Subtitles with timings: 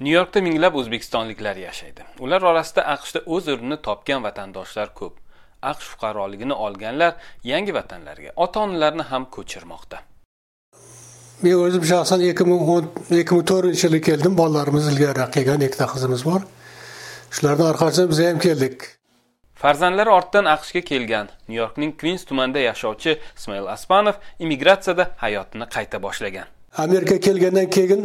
[0.00, 2.02] nyu yorkda minglab o'zbekistonliklar yashaydi.
[2.24, 5.14] Ular orasida aqshda o'z o'rnini topgan vatandoshlar ko'p.
[5.70, 7.12] Aqsh fuqaroligini olganlar
[7.44, 9.98] yangi vatanlarga ota onalarini ham ko'chirmoqda.
[11.42, 14.36] Men o'zim shaxsan ikki ming o'n ikki ming to'rtinchi yili keldim.
[14.40, 16.40] Bolalarimiz ilgariroq kelgan ikkita qizimiz bor.
[17.34, 18.76] Shularni orqasidan biz ham keldik.
[19.62, 21.26] Farzandlari ortidan aqshga kelgan.
[21.48, 26.46] Nyu yorkning kvins tumanida yashovchi ismoil aspanov immigratsiyada hayotini qayta boshlagan.
[26.84, 28.02] Amerika kelgandan keyin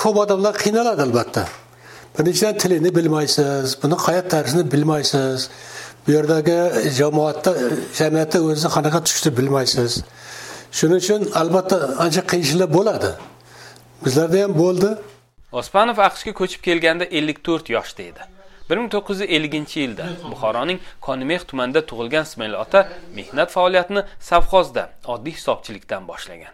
[0.00, 1.42] ko'p odamlar qiynaladi albatta.
[2.18, 5.50] Birinchidan tilini bilmaysiz buni hayot tarzini bilmaysiz.
[6.06, 6.58] Bu yerdagi
[6.98, 7.52] jamoatda
[7.98, 9.92] jamiyatda o'zini qanaqa tushishni bilmaysiz.
[10.78, 13.10] Shuning uchun albatta ancha qiyinchiliklar bo'ladi.
[14.04, 14.90] Bizlarda ham bo'ldi.
[15.60, 18.22] Ospanov aqshga ko'chib kelganda 54 yoshda edi.
[18.70, 24.84] 1950 yilda buxoroning konimeh tumanida tug'ilgan ismoil ota mehnat faoliyatini savxozda
[25.14, 26.52] oddiy hisobchilikdan boshlagan.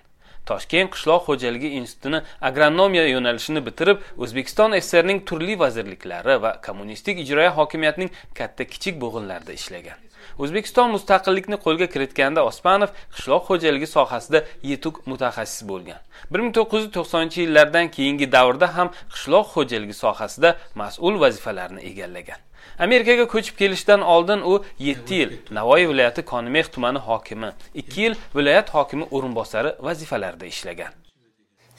[0.49, 8.11] Toshkent qishloq xo'jaligi institutini agronomiya yo'nalishini bitirib o'zbekiston ssrning turli vazirliklari va kommunistik ijroiya hokimiyatining
[8.39, 9.99] katta kichik bo'g'inlarida ishlagan.
[10.43, 16.01] O'zbekiston mustaqillikni qo'lga kiritganda osmanov qishloq xo'jaligi sohasida yetuk mutaxassis bo'lgan.
[16.31, 20.51] bir ming to'qqiz yuz to'qsoninchi yillardan keyingi davrda ham qishloq xo'jaligi sohasida
[20.83, 22.41] mas'ul vazifalarni egallagan.
[22.79, 28.75] Amerikaga ko'chib kelishidan oldin u 7 yil navoiy viloyati konimeh tumani hokimi 2 yil viloyat
[28.75, 30.93] hokimi o'rinbosari vazifalarida ishlagan.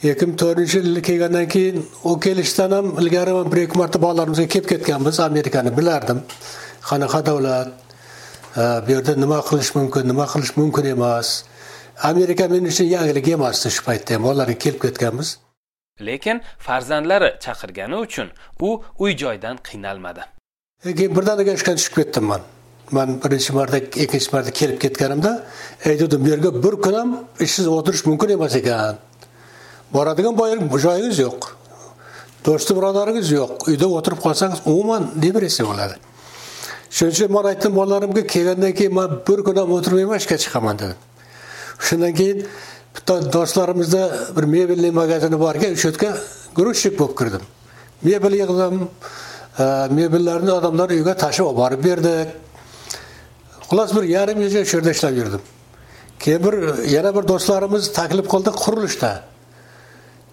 [0.03, 5.19] Ikki ming to'rtinchi kelgandan keyin u kelishdan ham ilgari bir ikki marta bolalarimizga kelib ketganmiz.
[5.19, 6.19] Amerikani bilardim.
[6.89, 7.69] Qanaqa davlat
[8.85, 11.45] bu yerda nima qilish mumkin nima qilish mumkin emas.
[12.11, 14.23] Amerika men uchun yangilik emasdi shu paytda ham.
[14.23, 15.29] Bolalarga kelib ketganmiz.
[16.07, 18.27] Lekin farzandlari chaqirgani uchun
[18.67, 18.69] u
[19.03, 20.23] uy joydan qiynalmadi
[20.83, 22.41] keyin birdaniga ishga tushib ketdim man.
[22.91, 25.31] Man birinchi marta ikkinchi marta kelib ketganimda
[25.85, 28.97] aytgandim bu yerga bir kun ham ishsiz o'tirish mumkin emas ekan.
[29.93, 30.35] Boradigan
[30.85, 31.39] joyingiz yo'q.
[32.45, 33.51] Do'sti birodaringiz yo'q.
[33.69, 35.95] Uyda o'tirib qolsangiz umuman depressiya bo'ladi.
[36.95, 40.99] Shuning uchun man aytdim bolalarimga kelgandan keyin man bir kun ham o'tirmayman ishga chiqaman dedim.
[41.87, 42.37] Shundan keyin
[42.95, 44.03] bitta do'stlarimizda
[44.35, 46.11] bir mebelniy magazini bor ekan o'sha yerga
[46.57, 47.43] грузчик bo'lib kirdim.
[48.07, 48.75] Mebel yig'dim
[49.59, 52.27] mebellarni odamlar uyga tashib olib borib berdik
[53.69, 55.41] xullas bir yarim yilcha shu yerda ishlab yurdim
[56.19, 56.55] keyin bir
[56.95, 59.11] yana bir do'stlarimiz taklif qildi qurilishda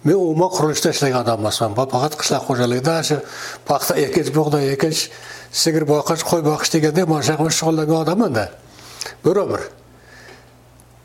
[0.03, 3.17] men umuman qurilishda ishlagan odam emasman faqat qishloq xo'jaligida shu
[3.69, 5.01] paxta ekish bug'doy ekish
[5.61, 8.45] sigir boqish qo'y boqish degandek mana shunaqa bilan shug'ullangan odamman-da
[9.43, 9.61] umr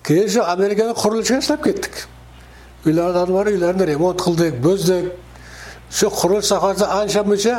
[0.07, 1.95] keyin shu amerikada qurilishga ishlab ketdik
[2.87, 5.05] uylarni bor uylarni remont qildik buzdik
[5.99, 7.57] shu qurilish sohasida ancha muncha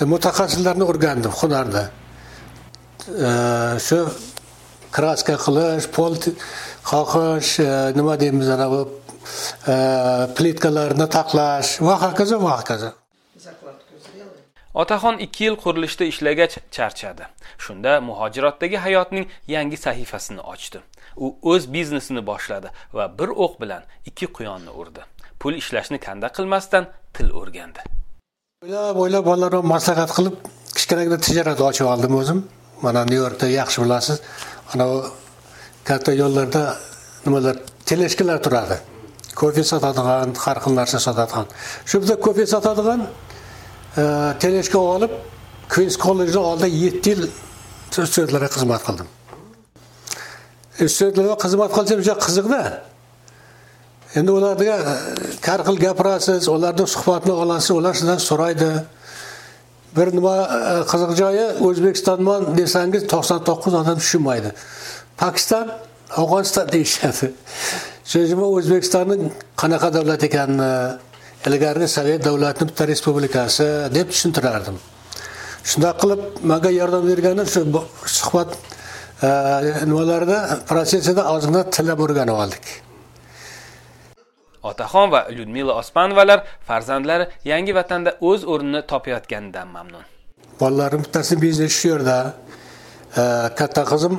[0.00, 1.84] E, mutaxassislarni o'rgandim hunarni.
[3.28, 3.32] E,
[3.86, 3.98] shu
[4.94, 6.14] kraska qilish pol
[6.90, 8.84] qoqish e, nima deymiz anavi
[10.36, 12.94] plitkalarni taqlash va hokazo va hokazo
[14.82, 17.26] otaxon ikki yil qurilishda ishlagach charchadi.
[17.64, 20.80] Shunda muhojirotdagi hayotning yangi sahifasini ochdi.
[21.24, 25.02] U o'z biznesini boshladi va bir o'q bilan ikki quyonni urdi.
[25.40, 27.82] Pul ishlashni kanda qilmasdan til o'rgandi.
[28.66, 30.36] O'ylab o'ylab bolalarga maslahat qilib
[30.76, 32.38] kichkinagina tijorat ochib oldim o'zim.
[32.84, 34.16] Mana nyu yorkda yaxshi bilasiz
[34.72, 34.96] anavi
[35.88, 36.62] katta yo'llarda
[37.26, 37.56] nimalar
[37.88, 38.76] teleshkalar turadi.
[39.40, 41.46] Kofe sotadigan har xil narsa sotadigan.
[41.88, 43.00] Shu yerda kofe sotadigan
[44.00, 44.02] e,
[44.42, 45.12] teleshka olib
[45.74, 47.22] queens kollejni oldida yetti yil
[48.10, 49.08] studentlarga xizmat qildim.
[50.94, 52.62] Studentlarga xizmat qilsam juda qiziqda
[54.14, 54.94] endi ularga e,
[55.46, 58.70] har xil gapirasiz ularni suhbatini olasiz ular sizdan so'raydi.
[59.96, 64.52] Bir nima e, qiziq joyi o'zbekistonman desangiz to'qson to'qqiz odam tushunmaydi.
[65.20, 65.66] Pokiston
[66.20, 67.32] afg'oniston deyishadi.
[68.12, 69.16] So'zima o'zbekistonni
[69.60, 70.72] qanaqa davlat ekanini
[71.48, 74.76] ilgarigi sovet davlatini bitta respublikasi deb tushuntirardim.
[75.70, 76.20] Shundoq qilib
[76.50, 77.60] manga yordam bergani shu
[78.18, 78.50] suhbat
[79.28, 79.30] e,
[79.90, 80.38] nimalarda
[80.70, 82.87] protsessida ozgina tillab o'rganib oldik.
[84.62, 90.04] Otaxon va lyudmila osmanovalar farzandlari yangi vatanda o'z o'rnini topayotganidan mamnun.
[90.60, 92.16] Bolalarim bittasi biznes shu yerda
[93.16, 93.22] e,
[93.58, 94.18] katta qizim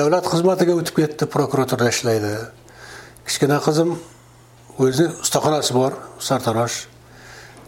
[0.00, 2.32] davlat xizmatiga o'tib ketdi prokuraturada ishlaydi.
[3.26, 3.90] Kichkina qizim
[4.78, 5.92] o'zini ustaxonasi bor
[6.28, 6.78] sartarosh.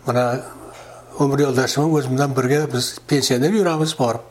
[0.06, 0.24] Mana
[1.22, 4.24] umr yo'ldoshim o'zi bilan birga biz pensiyada yuramiz borib.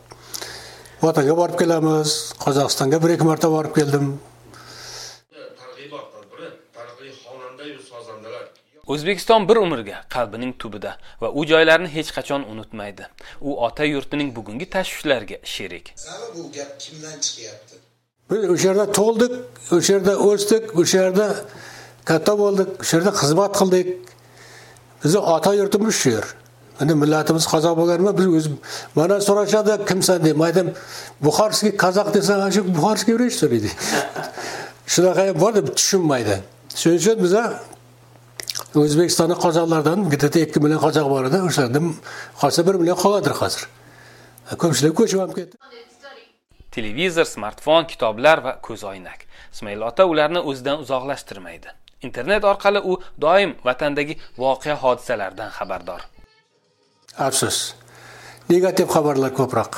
[1.02, 2.10] Vatanga borib kelamiz
[2.44, 4.06] qozog'istonga bir ikki marta borib keldim.
[8.92, 13.04] O'zbekiston bir umrga qalbining tubida va u joylarni hech qachon unutmaydi.
[13.40, 15.94] U ota yurtining bugungi tashvishlariga sherik.
[16.36, 17.74] Bu gap kimdan chiqyapti?
[18.30, 19.32] Biz o'sha yerda tug'ildik
[19.76, 21.26] o'sha yerda o'sdik o'sha yerda
[22.10, 23.88] katta bo'ldik o'sha yerda xizmat qildik.
[25.04, 26.26] Bizni ota yurtimiz shu yer.
[26.82, 28.54] Endi millatimiz qozoq bo'lganmi biz o'zim
[28.98, 30.36] mana so'rashadi kimsan deb.
[30.40, 30.74] Man aytaman
[31.26, 33.70] buxorskiy qozoq desam shu buxorskiy vrech so'raydi
[34.92, 36.36] shunaqa ham bor deb tushunmaydi.
[36.80, 37.42] Shuning uchun biza
[38.74, 41.38] o'zbekistonda qozoqlardan то ikki million qozoq bor edi.
[41.48, 41.86] O'shalardan
[42.40, 43.62] qolsa bir million qolgandir hozir.
[44.62, 45.56] Ko'pchilik ko'chib ham ketdi.
[46.76, 49.20] Televizor smartfon kitoblar va ko'zoynak
[49.54, 51.68] ismoil ota ularni o'zidan uzoqlashtirmaydi.
[52.06, 52.92] Internet orqali u
[53.24, 56.00] doim vatandagi voqea hodisalardan xabardor.
[57.26, 57.74] Afsus.
[58.50, 59.72] Negativ xabarlar ko'proq.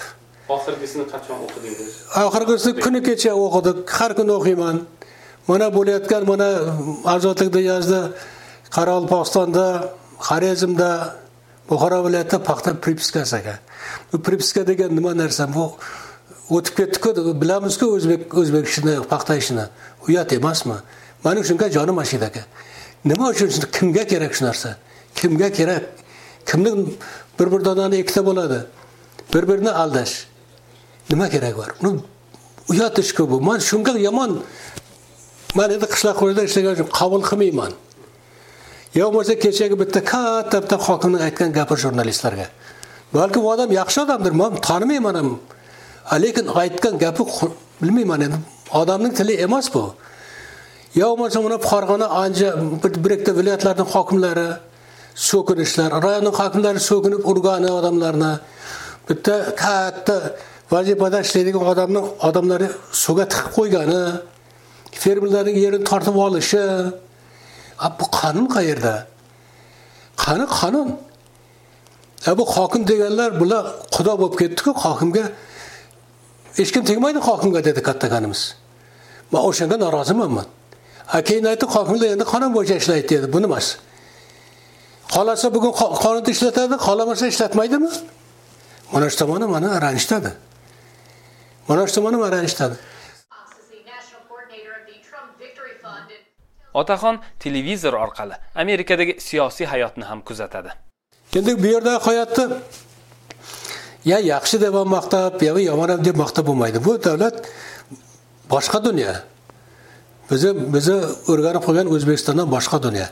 [0.56, 1.90] Oxirgisini qachon o'qidingiz?
[2.26, 3.78] Oxirgisini kuni kecha o'qidik.
[3.98, 4.76] Har kuni o'qiyman.
[5.48, 6.48] Mana bo'layotgan mana
[7.14, 8.00] ozodlikda yozdi
[8.74, 9.66] qoraqalpog'istonda
[10.28, 10.90] xorazmda
[11.68, 13.58] buxoro viloyatida paxta pripiskasi ekan
[14.10, 15.44] bu pripiska degan nima narsa?
[15.54, 15.64] Bu
[16.56, 17.08] o'tib ketdiku
[17.42, 19.64] bilamizku o'zbek o'zbek ishini paxta ishini.
[20.08, 20.76] Uyat emasmi?
[21.24, 22.42] Mani shunga jonim ashida aka.
[23.04, 24.76] Nima uchun kimga kerak shu narsa?
[25.14, 25.82] Kimga kerak?
[26.46, 26.70] Kimni
[27.38, 28.58] bir bir donani ikkita bo'ladi.
[29.34, 30.26] Bir birini aldash.
[31.10, 31.70] Nima kerak bor?
[31.82, 32.00] Uni
[32.68, 33.40] uyat ishku bu.
[33.40, 34.42] Man shunga yomon
[35.54, 37.72] man endi qishloq xo'jaligida ishlagan uchun qabul qilmayman.
[38.94, 42.46] Yo bo'lmasa kechagi bitta katta bitta hokimni aytgan gapi jurnalistlarga.
[43.14, 45.28] Balkim u odam yaxshi odamdir man tanimayman ham.
[46.24, 47.22] Lekin aytgan gapi
[47.82, 48.38] bilmayman endi
[48.80, 49.84] odamning tili emas bu.
[51.00, 52.48] Yo bo'lmasa mana farg'ona ancha
[53.04, 54.48] bir ikkita viloyatlarni hokimlari
[55.28, 58.32] so'kinishlar rayonni hokimlari so'kinib urgani odamlarni
[59.08, 60.16] bitta katta
[60.72, 62.68] vazifada ishlaydigan odamni odamlarni
[63.04, 64.02] suvga tiqib qo'ygani
[65.02, 66.62] fermerlarning yerini tortib olishi
[67.98, 68.94] bu qonun qayerda?
[70.22, 70.88] Qani qonun
[72.38, 73.64] bu hokim deganlar bular
[73.94, 75.24] xudo bo'lib ketdiku hokimga
[76.58, 78.42] hech kim tegmaydi hokimga dedi kattakanimiz
[79.32, 80.46] man o'shanga noroziman man
[81.28, 83.26] keyin aytdi hokimlar endi qonun bo'yicha ishlaydi dedi.
[83.34, 83.66] Buni emas
[85.14, 85.72] xohlasa bugun
[86.04, 87.90] qonunni ishlatadi xohlamasa ishlatmaydimi?
[88.92, 90.30] Mana shu tomoni mani ranjitadi.
[91.68, 92.76] Mana shu tomoni mani ranjitadi.
[96.74, 100.70] Otaxon televizor orqali amerikadagi siyosiy hayotni ham kuzatadi.
[101.38, 102.44] Endi bu yerda hayotni
[104.04, 106.84] ya yaxshi deb ham maqtab yo yomon ham deb maqtab bo'lmaydi.
[106.84, 107.36] Bu davlat
[108.50, 109.12] boshqa dunyo.
[110.30, 110.96] Bizni bizni
[111.32, 113.06] o'rganib qolgan o'zbekistondan boshqa dunyo.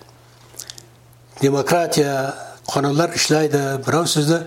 [1.42, 2.14] Demokratiya
[2.72, 4.38] qonunlar ishlaydi birov sizni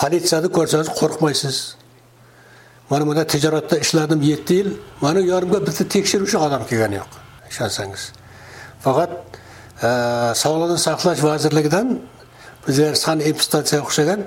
[0.00, 1.56] politsiyani ko'rsangiz qo'rqmaysiz.
[2.90, 4.68] Mana bunda tijoratda ishladim yetti yil
[5.04, 7.10] mani yonimga bitta tekshiruvchi odam kelgani yo'q.
[7.50, 8.02] Ishonsangiz.
[8.84, 9.10] Faqat
[9.86, 9.88] e,
[10.42, 11.86] sog'liqni saqlash vazirligidan
[12.66, 14.20] bizlar san inspeksiyaga o'xshagan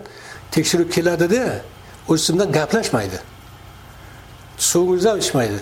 [0.56, 1.44] tekshiruv keladida
[2.12, 3.20] o'zi bilan gaplashmaydi.
[4.58, 5.60] Suvimizni ham ichmaydi.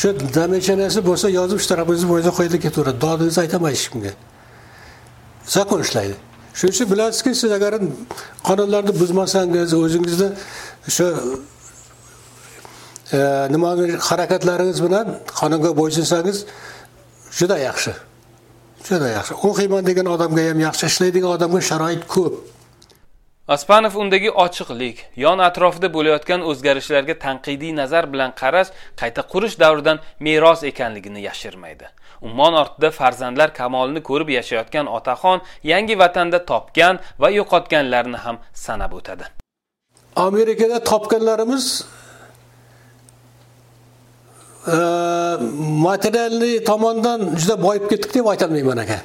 [0.00, 0.08] Shu
[0.38, 4.12] zamechanasi bo'lsa yozib shu tarafingizni bo'yicha qo'yadi ketaveradi dodingizni aytolmaydi hech kimga
[5.56, 6.16] zakon ishlaydi.
[6.58, 7.72] Shuning uchun bilasizki siz agar
[8.48, 10.28] qonunlarni buzmasangiz o'zingizni
[10.88, 11.06] o'sha
[13.54, 13.70] nima
[14.08, 15.06] harakatlaringiz bilan
[15.40, 16.38] qonunga bo'ysunsangiz
[17.38, 17.92] juda yaxshi
[18.88, 22.34] juda yaxshi o'qiyman degan odamga ham yaxshi ishlaydigan odamga sharoit ko'p
[23.54, 28.70] ospanov undagi ochiqlik yon atrofida bo'layotgan o'zgarishlarga tanqidiy nazar bilan qarash
[29.00, 31.86] qayta qurish davridan meros ekanligini yashirmaydi.
[32.28, 35.38] Ummon ortida farzandlar kamolini ko'rib yashayotgan otaxon
[35.72, 39.24] yangi vatanda topgan va yo'qotganlarini ham sanab o'tadi.
[40.16, 41.64] Amerikada topganlarimiz
[45.86, 48.98] materialniy tomondan juda boyib ketdik deb aytolmayman aka.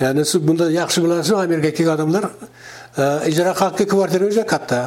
[0.00, 2.24] Ya'ni siz bunda yaxshi bilasiz amerikaga kelgan odamlar
[3.30, 4.80] ijara haqi kvartira juda katta.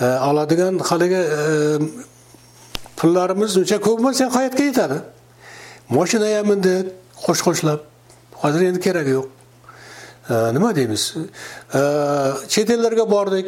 [0.00, 1.42] Oladigan haligi e,
[2.96, 4.98] pullarimiz uncha ko'p emas hayotga yetadi.
[5.96, 6.92] Moshina ham mindik
[7.24, 7.80] qo'sh qo'shlab
[8.42, 9.26] hozir endi keragi yo'q.
[10.56, 11.02] Nima deymiz?
[12.52, 13.46] Chet ellarga bordik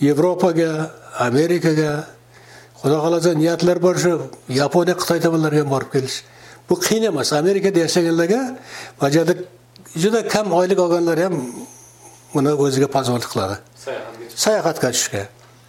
[0.00, 1.92] yevropaga amerikaga.
[2.82, 4.12] Xudo xohlasa niyatlar bor shu
[4.60, 6.16] yaponiya xitoy tomonlarga ham borib kelish.
[6.68, 7.28] Bu qiyin emas.
[7.42, 8.40] Amerikada yashaganlarga
[9.02, 9.34] majali
[10.02, 11.34] juda kam oylik olganlar ham
[12.34, 13.56] buni o'ziga позволить qiladi.
[14.44, 15.22] Sayohatga tushishga.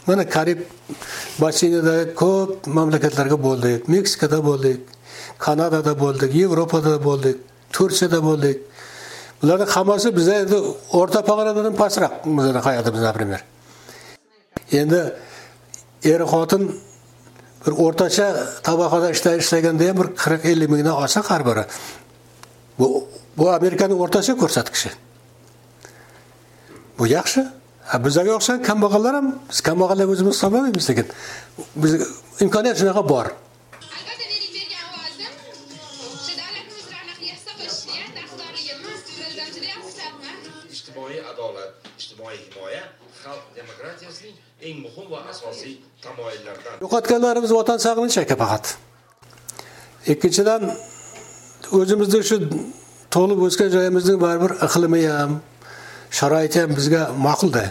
[0.07, 0.59] Mana karib
[1.41, 4.79] basseynida ko'p mamlakatlarga bo'ldik meksikada bo'ldik
[5.45, 7.37] kanadada bo'ldik yevropada bo'ldik
[7.75, 8.57] turkiyada bo'ldik.
[9.41, 10.57] Bularni hammasi biza endi
[10.99, 12.13] o'rta pog'onadan pastroq.
[12.37, 13.41] Bizni hayotimiz например
[14.71, 15.13] endi
[16.03, 16.63] er xotin
[17.65, 18.27] bir o'rtacha
[18.67, 19.07] tabaqada
[19.41, 21.63] ishlaganda ham bir qirq ellik mingdan olsa har biri
[22.79, 22.87] bu
[23.37, 24.89] bu amerikani o'rtacha ko'rsatkichi.
[26.99, 27.41] Bu yaxshi.
[28.05, 31.07] Bizlarga o'xshagan kambag'allar ham biz kambag'allar o'zimiz hisoblamaymiz lekin
[31.75, 31.91] biz
[32.43, 33.25] imkoniyat shunaqa bor.
[44.67, 45.75] Eng muhim va asosiy
[46.05, 46.73] tamoyillardan.
[46.83, 48.65] Yo'qotganlarimiz vatan sog'inchi aka faqat.
[50.13, 50.61] Ikkinchidan
[51.77, 52.37] o'zimizni shu
[53.13, 55.31] tug'ilib o'sgan joyimizning baribir iqlimi ham
[56.17, 57.65] sharoiti ham bizga ma'qulda.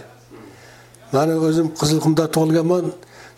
[1.14, 2.84] Mani o'zim qizilqumda tug'ilganman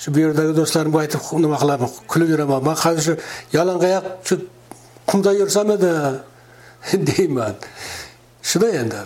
[0.02, 2.60] shu bu yerdagi do'stlarimga aytib nima qilaman kulib yuraman.
[2.68, 3.14] Man hozir shu
[3.56, 4.34] yalangoyoq shu
[5.10, 5.92] qumda yursam edi
[7.08, 7.54] deyman.
[8.48, 8.96] Shunday endi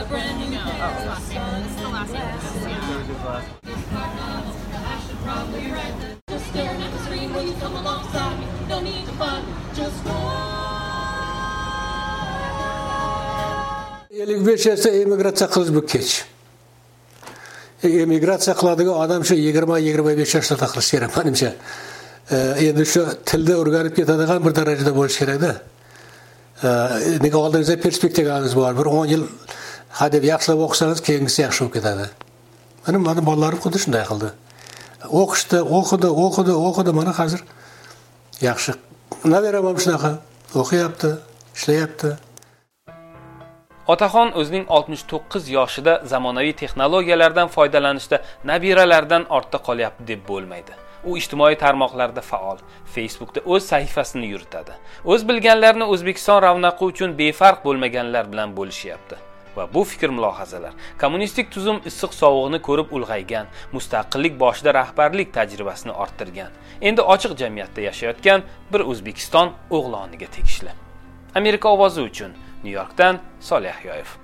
[0.00, 0.20] adam
[14.20, 16.10] ellik besh yoshda emigratsiya qilish bu kech
[18.04, 21.50] emigratsiya qiladigan odam shu yigirma yigirma besh yoshlarda qilishi kerak manimcha
[22.68, 25.52] endi shu tilni o'rganib ketadigan bir darajada bo'lishi kerakda.
[27.24, 28.72] Nega oldingizda perspektivangiz bor?
[28.78, 29.22] Bir o'n yil
[29.98, 32.06] hadeb yaxshilab o'qisangiz keyingisi yaxshi bo'lib ketadi.
[32.86, 34.30] Mana mani bolalarim xuddi shunday qildi.
[35.20, 36.90] O'qishdi o'qidi o'qidi o'qidi.
[36.98, 37.40] Mana hozir
[38.48, 38.72] yaxshi.
[39.34, 40.10] Nabiram ham shunaqa.
[40.62, 41.10] O'qiyapti
[41.56, 42.10] ishlayapti.
[43.92, 50.76] Otaxon o'zining 69 yoshida zamonaviy texnologiyalardan foydalanishda nabiralaridan ortda qolyapti deb bo'lmaydi.
[51.08, 52.58] U ijtimoiy tarmoqlarda faol.
[52.94, 54.76] Facebookda o'z sahifasini yuritadi.
[55.04, 59.29] O'z bilganlarini o'zbekiston ravnaqi uchun befarq bo'lmaganlar bilan bo'lishyapti.
[59.56, 60.72] Va bu fikr mulohazalar.
[61.00, 66.50] Kommunistik tuzum issiq sovug'ini ko'rib ulg'aygan mustaqillik boshida rahbarlik tajribasini orttirgan.
[66.80, 70.72] Endi ochiq jamiyatda yashayotgan bir o'zbekiston o'g'loniga tegishli.
[71.34, 72.32] Amerika ovozi uchun
[72.64, 74.19] nyu yorkdan solih yoyev.